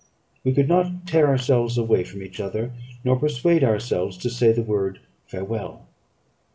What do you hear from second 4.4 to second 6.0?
the word "Farewell!"